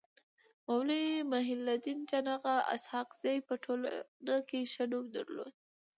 [0.67, 5.53] مولوي محي الدين جان اغا اسحق زي په ټولنه کي ښه نوم درلود.